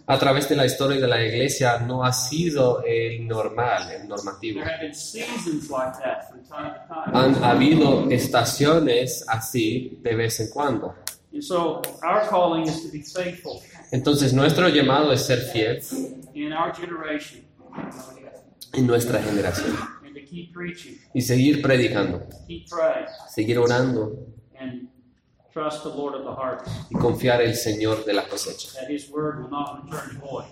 [0.05, 4.61] A través de la historia de la iglesia no ha sido el normal, el normativo.
[7.13, 10.95] Han habido estaciones así de vez en cuando.
[13.91, 15.81] Entonces nuestro llamado es ser fiel
[16.33, 17.45] in our generation
[18.73, 22.27] en nuestra generación and to keep preaching, y seguir predicando,
[23.29, 24.27] seguir orando
[24.59, 24.89] and
[25.53, 28.89] trust the Lord of the harvest, y confiar en el Señor de la cosecha, that
[28.89, 30.45] His word will not return void.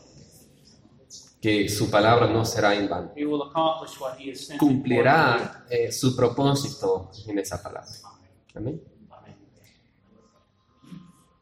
[1.41, 3.12] que su palabra no será en vano.
[3.17, 4.69] He will accomplish what He has sent it for.
[4.69, 7.89] Cumplirá eh, su propósito en esa palabra.
[8.56, 8.82] Amén.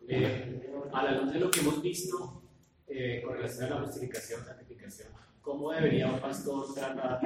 [0.07, 2.41] Eh, a la luz de lo que hemos visto
[2.87, 5.09] eh, con relación a la justificación, santificación,
[5.41, 7.21] ¿cómo debería un pastor tratar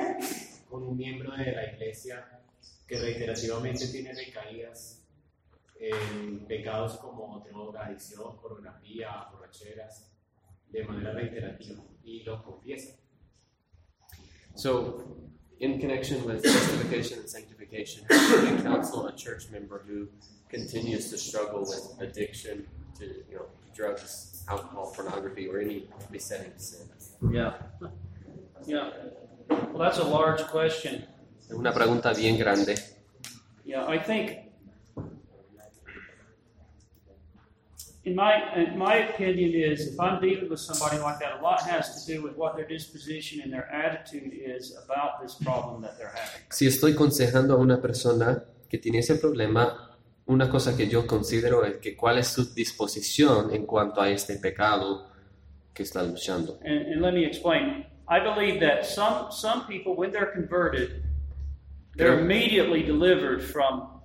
[0.70, 2.42] con un miembro de la iglesia
[2.88, 5.02] que reiterativamente tiene recaídas
[5.80, 10.12] en pecados como droga, adicción, pornografía, borracheras,
[10.70, 12.96] de manera reiterativa y lo confiesa?
[14.54, 15.04] So,
[15.60, 20.08] in connection with justification and sanctification, you counsel a church member who
[20.48, 22.68] continues to struggle with addiction
[23.00, 26.88] to, you know, drugs, alcohol, pornography, or any besetting sin?
[27.32, 27.54] Yeah.
[28.66, 28.92] Yeah.
[29.50, 31.06] Well, that's a large question.
[31.48, 32.76] Es una pregunta bien grande.
[33.64, 34.38] Yeah, I think,
[38.04, 41.62] in my in my opinion, is if I'm dealing with somebody like that, a lot
[41.62, 45.98] has to do with what their disposition and their attitude is about this problem that
[45.98, 46.42] they're having.
[46.50, 49.85] Si estoy aconsejando a una persona que tiene ese problema,
[50.28, 54.38] una cosa que yo considero es que cuál es su disposición en cuanto a este
[54.38, 55.08] pecado
[55.74, 56.60] que está luchando.
[56.64, 57.86] And, and let me explain.
[58.08, 61.04] I believe that some some people, when they're converted,
[61.96, 63.96] they're immediately delivered from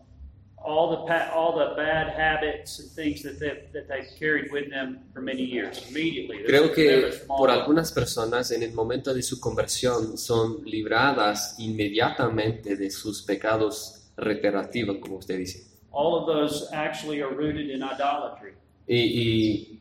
[0.63, 5.01] all the all the bad habits and things that they that they've carried with them
[5.13, 5.83] for many years.
[5.91, 12.77] Immediately, Creo que por algunas personas en el momento de su conversión son libradas inmediatamente
[12.77, 15.70] de sus pecados reiterativos, como usted dice.
[15.93, 18.55] All of those actually are rooted in idolatry.
[18.87, 19.81] Y, y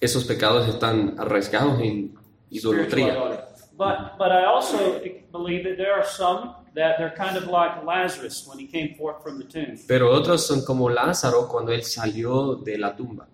[0.00, 2.14] esos pecados están arraigados en
[2.50, 3.42] idolatría.
[3.76, 5.00] But but I also
[5.32, 9.22] believe that there are some that they're kind of like Lazarus when he came forth
[9.22, 9.78] from the tomb.
[9.86, 13.28] Pero otros son como Lázaro cuando él salió de la tumba.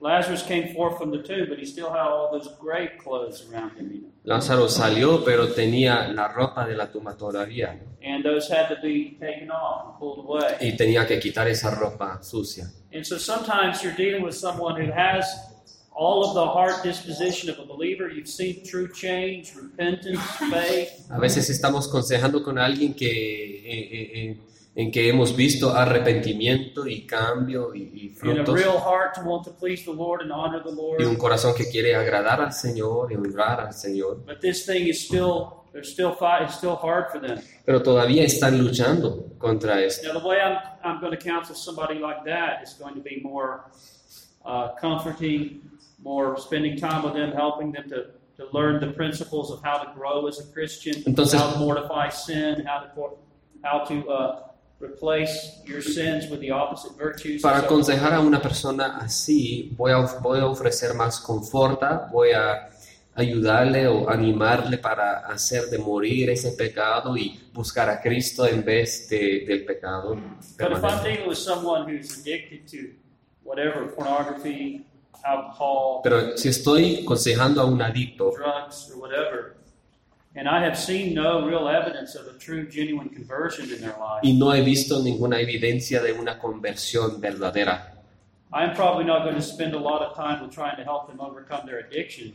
[0.00, 3.76] Lazarus came forth from the tomb, but he still had all those grave clothes around
[3.76, 4.08] him, you know.
[4.24, 7.78] Lázaro salió, pero tenía la ropa de la tumba todavía.
[8.02, 10.56] And those had to be taken off and pulled away.
[10.60, 12.70] Y tenía que quitar esa ropa sucia.
[12.92, 15.26] And so sometimes you're dealing with someone who has
[15.92, 18.08] all of the heart disposition of a believer.
[18.08, 21.10] You've seen true change, repentance, faith.
[21.10, 24.36] A veces estamos consejando con alguien que, eh, eh, eh,
[24.74, 28.54] en que hemos visto arrepentimiento y cambio y, y frutos.
[28.54, 31.00] real heart to want to please the Lord and honor the Lord.
[31.00, 34.24] Y un corazón que quiere agradar al Señor y honrar al Señor.
[34.26, 37.40] But this thing is still, they're still fight, it's still hard for them.
[37.64, 40.06] Pero todavía están luchando contra esto.
[40.12, 43.20] Now, the way I'm, I'm going to counsel somebody like that is going to be
[43.22, 43.64] more
[44.44, 45.62] uh, comforting,
[46.02, 48.06] more spending time with them, helping them to,
[48.36, 52.08] to learn the principles of how to grow as a Christian, Entonces- how to mortify
[52.08, 53.10] sin, how to,
[53.62, 54.42] how to uh,
[54.80, 57.42] replace your sins with the opposite virtues.
[57.42, 62.70] Para aconsejar a una persona así, voy a, voy a ofrecer más conforta, voy a
[63.14, 69.08] ayudarle o animarle para hacer de morir ese pecado y buscar a Cristo en vez
[69.08, 70.14] de, del pecado.
[70.14, 71.02] But if I'm permanente.
[71.04, 72.94] dealing with someone who's addicted to
[73.44, 74.86] whatever, pornography,
[75.22, 79.56] alcohol, Pero si estoy aconsejando a un adicto drugs, or whatever,
[80.34, 84.22] and I have seen no real evidence of a true, genuine conversion in their life,
[84.22, 87.94] y no he visto ninguna evidencia de una conversión verdadera,
[88.52, 91.20] I'm probably not going to spend a lot of time with trying to help them
[91.20, 92.34] overcome their addiction.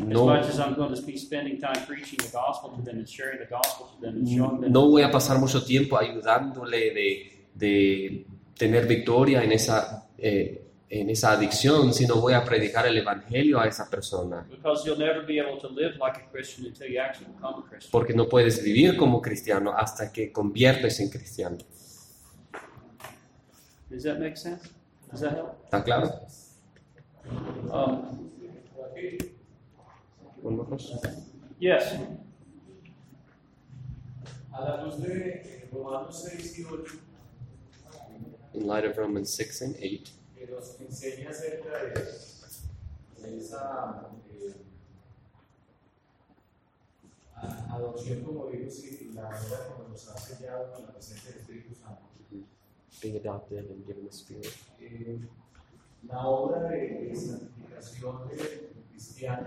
[0.00, 2.98] As no, much as I'm going to be spending time preaching the gospel to them
[2.98, 4.72] and sharing the gospel to them and showing them.
[4.72, 8.26] no voy a pasar mucho tiempo ayudándole de, de
[8.56, 13.66] tener victoria en esa, eh, en esa adicción, sino voy a predicar el Evangelio a
[13.66, 14.46] esa persona.
[14.50, 17.68] Because you'll never be able to live like a Christian until you actually become a
[17.68, 17.90] Christian.
[17.90, 21.58] Porque no puedes vivir como cristiano hasta que conviertes en cristiano.
[23.90, 24.68] Does that make sense?
[25.10, 25.64] Does that help?
[25.64, 26.10] ¿Está claro?
[27.72, 28.24] Um.
[31.58, 31.94] Yes.
[34.52, 36.92] A la luz de Romanos 6 y 8,
[38.54, 40.10] In light of Romans 6 and 8,
[40.46, 41.94] que nos enseña acerca de,
[43.22, 44.54] de esa eh,
[47.70, 51.74] adopción como hijos y la manera como nos ha sellado con la presencia del Espíritu
[51.74, 52.02] Santo.
[53.02, 54.46] being adopted and given the Spirit.
[54.80, 55.18] Eh,
[56.08, 59.46] la obra de, de santificación del cristiano,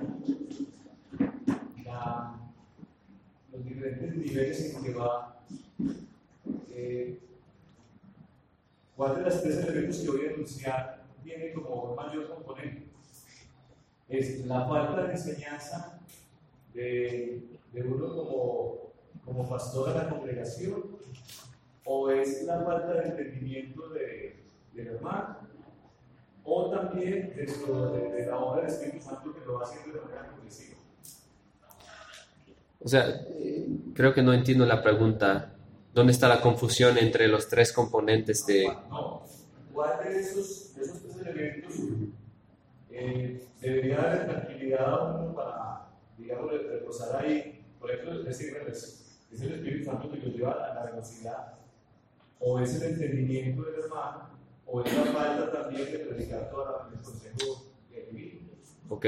[1.86, 2.40] la-
[3.52, 5.40] los diferentes niveles en que va,
[6.70, 7.20] eh,
[8.98, 12.88] ¿cuál de las tres elementos que voy a enunciar tiene como mayor componente?
[14.10, 16.00] Es la falta de enseñanza
[16.74, 18.94] de, de uno como,
[19.24, 20.98] como pastor de la congregación,
[21.86, 24.44] o es la falta de entendimiento de,
[24.74, 25.38] del hermano,
[26.44, 30.06] o también dentro de, de la obra del Espíritu Santo que lo va haciendo de
[30.06, 30.78] manera progresiva.
[32.80, 33.22] O sea,
[33.94, 35.57] creo que no entiendo la pregunta.
[35.98, 38.66] ¿Dónde está la confusión entre los tres componentes de...
[38.88, 39.24] No,
[39.74, 41.74] ¿cuál de esos, esos tres elementos
[42.92, 47.64] eh, debería dar tranquilidad a uno para, digamos, reposar ahí?
[47.80, 51.56] Por ejemplo, es, es el Espíritu Santo que lo lleva a la velocidad,
[52.42, 54.30] o es el entendimiento del hermano,
[54.68, 57.64] o es la falta también de predicar toda la, el consejo
[58.12, 58.42] divino.
[58.90, 59.06] Ok.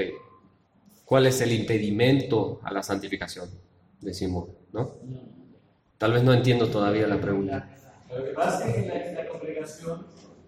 [1.06, 3.48] ¿Cuál es el impedimento a la santificación?
[4.02, 4.96] Decimos, ¿no?
[6.00, 7.70] Tal vez no entiendo todavía la pregunta.
[8.10, 10.08] Lo que pasa es que en la, en la congregación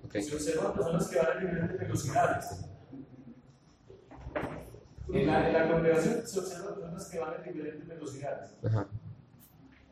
[0.09, 2.65] se observan personas que van a diferentes velocidades.
[5.13, 8.51] En la, en la congregación se observan personas que van a diferentes velocidades.
[8.65, 8.87] Ajá.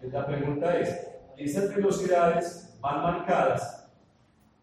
[0.01, 1.07] La pregunta es,
[1.37, 3.85] ¿esas velocidades van marcadas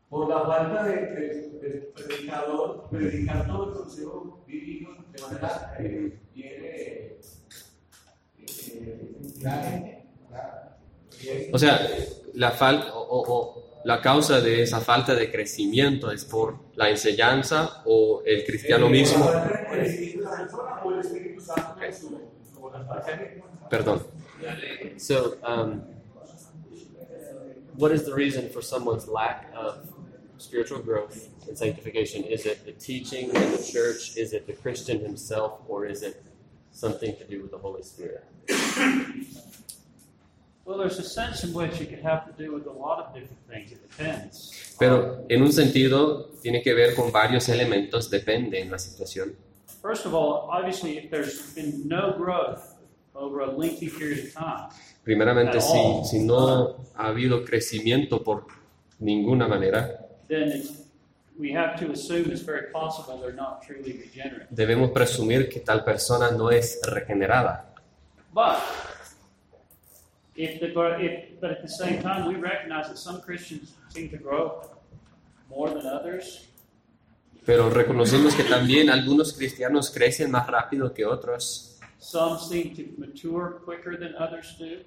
[0.08, 6.18] por la falta de, de- del predicador, predicar todo el consejo divino de manera eh,
[6.34, 7.20] bien, eh,
[8.38, 9.95] eh,
[11.52, 11.80] O sea,
[12.34, 16.90] la falta o, o- o la causa de esa falta de crecimiento es por la
[16.90, 19.30] enseñanza o el cristiano mismo.
[23.70, 24.02] Perdón.
[24.98, 25.82] So, um,
[27.76, 29.78] what is the reason for someone's lack of
[30.38, 32.24] spiritual growth and sanctification?
[32.24, 34.16] Is it the teaching in the church?
[34.16, 35.60] Is it the Christian himself?
[35.68, 36.22] Or is it
[36.72, 38.24] something to do with the Holy Spirit?
[44.78, 49.34] Pero en un sentido tiene que ver con varios elementos, depende en la situación.
[49.80, 52.74] First of all, obviously, if there's been no growth
[53.14, 54.68] over a lengthy period of time,
[55.04, 56.04] Primeramente, si, all.
[56.04, 58.46] si no ha habido crecimiento por
[58.98, 60.72] ninguna manera, then it's,
[61.38, 64.48] we have to assume it's very possible they're not truly regenerate.
[64.50, 67.72] debemos presumir que tal persona no es regenerada.
[68.34, 68.58] But
[70.36, 70.68] if the
[71.00, 74.62] if, but at the same time, we recognize that some Christians seem to grow
[75.48, 76.48] more than others.
[77.44, 81.78] Pero reconocemos que también algunos cristianos crecen más rápido que otros.
[81.98, 84.82] Some seem to mature quicker than others do.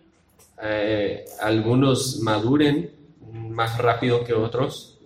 [0.62, 2.92] Eh, algunos maduren
[3.32, 4.98] más rápido que otros.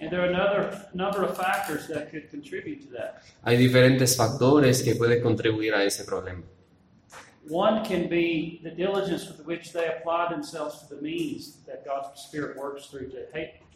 [0.00, 3.22] And there are another number of factors that could contribute to that.
[3.44, 6.42] Hay diferentes factores que pueden contribuir a ese problema.
[7.48, 12.20] One can be the diligence with which they apply themselves to the means that God's
[12.20, 13.26] Spirit works through to,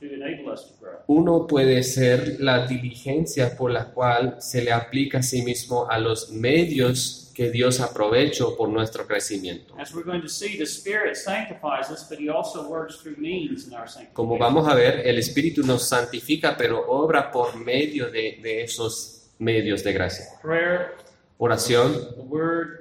[0.00, 0.98] to enable us to grow.
[1.08, 5.98] Uno puede ser la diligencia por la cual se le aplica a sí mismo a
[5.98, 9.74] los medios que Dios aprovechó por nuestro crecimiento.
[9.78, 13.66] As we're going to see, the Spirit sanctifies us, but He also works through means
[13.66, 14.14] in our sanctification.
[14.14, 19.28] Como vamos a ver, el Espíritu nos santifica, pero obra por medio de, de esos
[19.38, 20.24] medios de gracia.
[20.40, 20.94] Prayer,
[21.38, 21.92] Oración,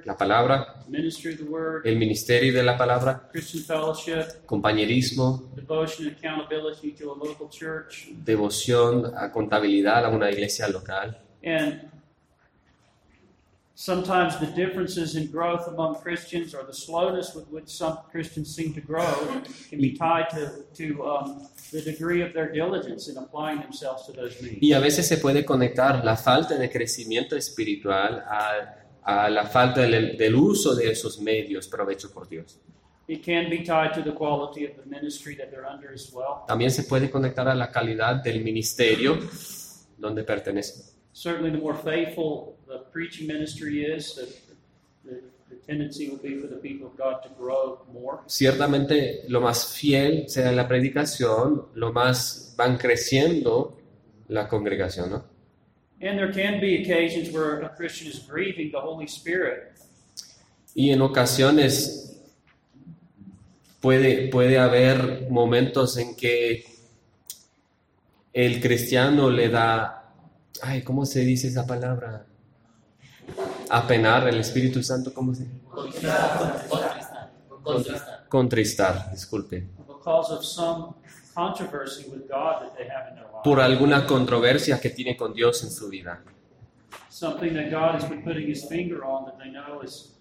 [0.04, 0.82] la palabra,
[1.84, 8.08] el ministerio de la palabra, Christian fellowship, compañerismo, devotion and accountability to a local church,
[8.24, 11.18] devoción, a contabilidad a una iglesia local.
[11.42, 11.95] and
[13.76, 18.72] sometimes the differences in growth among Christians or the slowness with which some Christians seem
[18.72, 19.14] to grow
[19.68, 24.12] can be tied to, to um, the degree of their diligence in applying themselves to
[24.12, 24.58] those means.
[24.62, 29.82] Y a veces se puede conectar la falta de crecimiento espiritual a, a la falta
[29.82, 32.58] del, del uso de esos medios provecho por Dios.
[33.08, 36.44] It can be tied to the quality of the ministry that they're under as well.
[36.48, 39.18] También se puede conectar a la calidad del ministerio
[39.98, 40.95] donde pertenece.
[41.16, 44.26] Certainly, the more faithful the preaching ministry is, the,
[45.08, 48.20] the, the tendency will be for the people of God to grow more.
[48.26, 53.78] Ciertamente, lo más fiel sea la predicación, lo más van creciendo
[54.28, 55.24] la congregación, ¿no?
[56.02, 59.72] And there can be occasions where a Christian is grieving the Holy Spirit
[60.74, 62.14] Y en ocasiones
[63.80, 66.66] puede, puede haber momentos en que
[68.34, 70.05] el cristiano le da,
[70.62, 72.26] ay, ¿cómo se dice esa palabra?
[73.70, 77.32] Apenar el Espíritu Santo, ¿cómo se Contristar, contristar,
[77.62, 78.26] contristar.
[78.28, 79.66] Contristar, disculpe.
[83.44, 86.22] Por alguna controversia que tiene con Dios en su vida.
[87.10, 90.16] Something that God has been putting his finger on that they know is.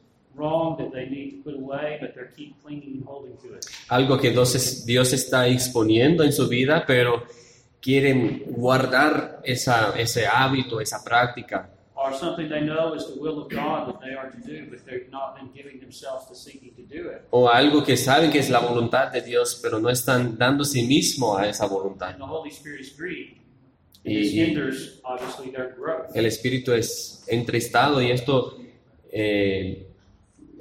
[3.88, 7.24] Algo que Dios está exponiendo en su vida, pero
[7.86, 11.70] quieren guardar esa, ese hábito, esa práctica.
[11.96, 14.84] Or something they know is the will of God that they are to do, but
[14.86, 17.22] they've not been giving themselves to seeking to do it.
[17.30, 20.84] O algo que saben que es la voluntad de Dios, pero no están dando sí
[20.88, 22.10] mismo a esa voluntad.
[22.10, 23.38] And the Holy Spirit is grieved.
[24.04, 26.16] Y- This y- hinders, obviously, their growth.
[26.16, 28.58] el espíritu es entristado y esto,
[29.12, 29.88] eh,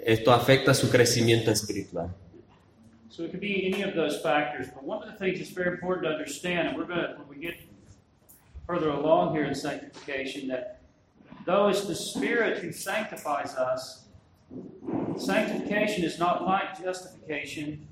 [0.05, 2.15] esto afecta su crecimiento espiritual.
[3.15, 5.75] So it could be any of those factors, but one of the things that's very
[5.75, 7.55] important to understand, and we're going to, when we get
[8.67, 10.81] further along here in sanctification, that
[11.47, 14.07] though it's the Spirit who sanctifies us,
[15.17, 17.87] sanctification is not like justification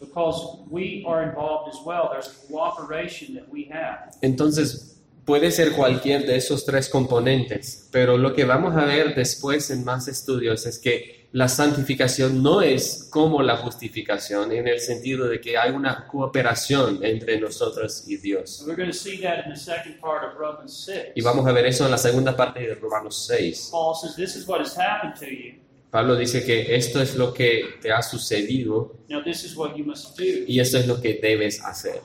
[0.00, 2.10] because we are involved as well.
[2.12, 4.18] There's cooperation that we have.
[4.20, 9.70] Entonces, puede ser cualquier de esos tres componentes, pero lo que vamos a ver después
[9.70, 15.28] en más estudios es que la santificación no es como la justificación, en el sentido
[15.28, 18.60] de que hay una cooperación entre nosotros y Dios.
[18.60, 21.12] And we're going to see that in the second part of Romans 6.
[21.14, 23.68] Y vamos a ver eso en la segunda parte de Romanos 6.
[23.70, 25.54] Paul says, This is what has happened to you.
[25.90, 29.84] Pablo dice que esto es lo que te ha sucedido Now, this is what you
[29.84, 30.24] must do.
[30.46, 32.00] y esto es lo que debes hacer.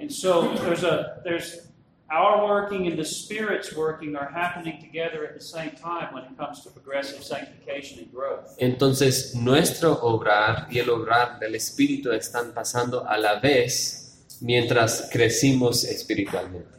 [0.00, 1.67] And so there's a there's
[2.10, 6.36] our working and the Spirit's working are happening together at the same time when it
[6.38, 8.56] comes to progressive sanctification and growth.
[8.58, 15.84] Entonces, nuestro obrar y el obrar del Espíritu están pasando a la vez mientras crecimos
[15.84, 16.78] espiritualmente.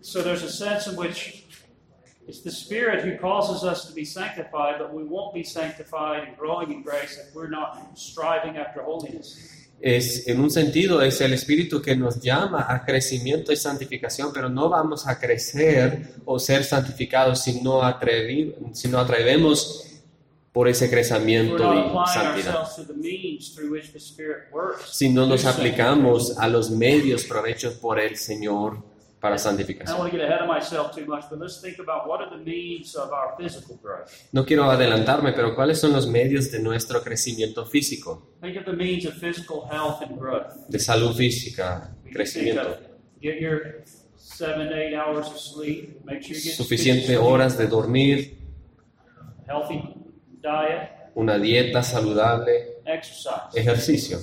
[0.00, 1.44] So there's a sense in which
[2.26, 6.36] it's the Spirit who causes us to be sanctified, but we won't be sanctified and
[6.38, 9.63] growing in grace if we're not striving after holiness.
[9.80, 14.48] Es, en un sentido, es el Espíritu que nos llama a crecimiento y santificación, pero
[14.48, 19.82] no vamos a crecer o ser santificados si no, atrevi- si no atrevemos
[20.52, 22.54] por ese crecimiento y santidad.
[24.90, 28.78] Si no nos aplicamos a los medios provechos por el Señor
[29.24, 29.98] para I don't santificación.
[29.98, 32.44] want to get ahead of myself too much, but let's think about what are the
[32.44, 34.10] means of our physical growth.
[34.32, 38.74] No quiero adelantarme, pero ¿cuáles son los medios de nuestro crecimiento físico, Think of the
[38.74, 40.52] means of physical health and growth.
[40.68, 42.76] de salud física, crecimiento?
[46.56, 48.38] Suficiente horas de dormir, sleep,
[49.46, 49.94] healthy
[50.42, 53.54] diet, una dieta saludable, exercise.
[53.58, 54.18] ejercicio.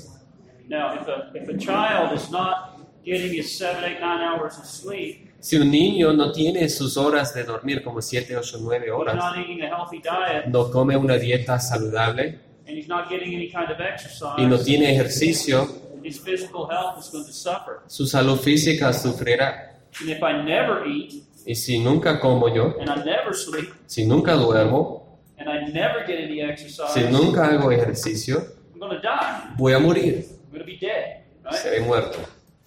[0.68, 2.71] Now, if a if a child is not
[3.04, 7.34] getting his seven, eight, nine hours of sleep, Si un niño no tiene sus horas
[7.34, 10.96] de dormir como 7, 8, 9 he's horas, not eating a healthy diet, no come
[10.96, 12.38] una dieta saludable
[12.68, 15.68] and he's not getting any kind of exercise, y no tiene ejercicio,
[16.04, 17.82] his physical health is going to suffer.
[17.88, 19.80] su salud física sufrirá.
[20.00, 24.06] And if I never eat Y si nunca como yo, and I never sleep si
[24.06, 28.46] nunca duermo, and I never get any exercise, si nunca hago ejercicio,
[28.80, 29.56] I'm die.
[29.58, 31.24] voy a morir, I'm going to be dead.
[31.44, 31.56] Right?
[31.56, 32.20] seré muerto.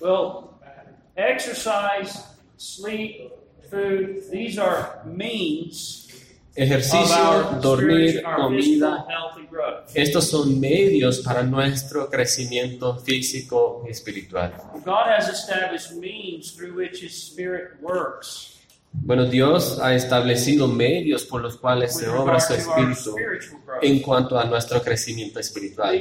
[0.05, 0.61] Well,
[1.16, 2.22] exercise,
[2.59, 3.32] sleep,
[3.70, 6.12] food, these are means
[6.59, 9.07] of Ejercicio, our, dormir, comida,
[9.94, 14.52] estos son medios para nuestro crecimiento físico y espiritual.
[14.84, 18.53] God has established means through which His Spirit works
[18.95, 23.16] Bueno, Dios ha establecido medios por los cuales se obra su espíritu
[23.82, 26.01] en cuanto a nuestro crecimiento espiritual.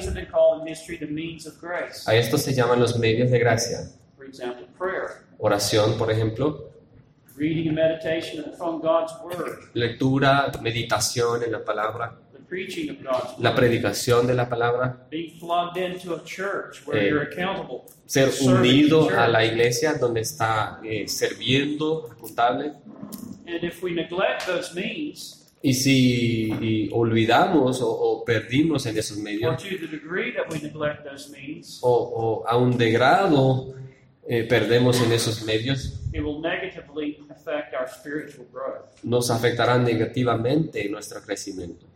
[2.05, 3.79] A estos se llaman los medios de gracia.
[5.39, 6.69] Oración, por ejemplo,
[7.35, 12.19] reading and meditation upon God's Word, lectura, meditación en la palabra,
[13.39, 18.29] la predicación de la palabra, being plugged into a church where Eh, you're accountable, ser
[18.43, 22.73] unido a la iglesia donde está eh, sirviendo, contable.
[23.45, 29.17] And if we neglect those means, Y si y olvidamos o, o perdimos en esos
[29.17, 33.73] or medios, to the degree that we neglect those means, o, o a un degrado
[34.27, 38.89] eh, perdemos en esos medios, it will negatively affect our spiritual growth.
[39.03, 41.92] nos afectará negativamente en nuestro crecimiento.